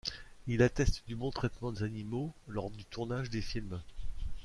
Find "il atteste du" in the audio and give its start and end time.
0.47-1.15